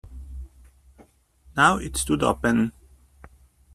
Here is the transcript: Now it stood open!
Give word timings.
Now 1.55 1.77
it 1.77 1.95
stood 1.95 2.23
open! 2.23 2.71